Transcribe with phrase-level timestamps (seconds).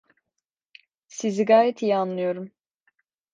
[1.07, 2.51] Sizi gayet iyi anlıyorum.